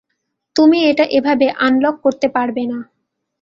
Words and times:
তুমি 0.55 0.79
এটা 0.85 1.05
এভাবে 1.17 1.47
আনলক 1.59 1.95
করতে 2.01 2.27
পারবে 2.29 2.63
না। 2.65 2.79